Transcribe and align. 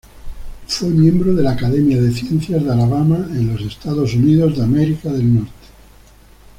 Fue 0.65 0.89
miembro 0.89 1.35
de 1.35 1.43
la 1.43 1.51
Academia 1.51 2.01
de 2.01 2.11
Ciencias 2.11 2.63
de 2.65 2.71
Alabama, 2.71 3.17
en 3.33 3.53
los 3.53 3.61
Estados 3.61 4.15
Unidos. 4.15 4.57